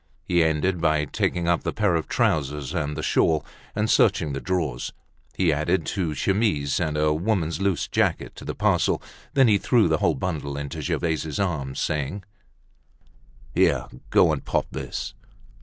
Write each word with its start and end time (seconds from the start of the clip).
He 0.23 0.43
ended 0.43 0.81
by 0.81 1.05
taking 1.05 1.47
up 1.47 1.61
the 1.61 1.71
pair 1.71 1.93
of 1.95 2.07
trousers 2.07 2.73
and 2.73 2.97
the 2.97 3.03
shawl, 3.03 3.45
and 3.75 3.87
searching 3.87 4.33
the 4.33 4.39
drawers, 4.41 4.93
he 5.35 5.53
added 5.53 5.85
two 5.85 6.15
chemises 6.15 6.79
and 6.79 6.97
a 6.97 7.13
woman's 7.13 7.61
loose 7.61 7.87
jacket 7.87 8.35
to 8.37 8.43
the 8.43 8.55
parcel; 8.55 8.99
then, 9.35 9.47
he 9.47 9.59
threw 9.59 9.87
the 9.87 9.99
whole 9.99 10.15
bundle 10.15 10.57
into 10.57 10.81
Gervaise's 10.81 11.37
arms, 11.37 11.79
saying: 11.79 12.23
"Here, 13.53 13.89
go 14.09 14.31
and 14.33 14.43
pop 14.43 14.65
this." 14.71 15.13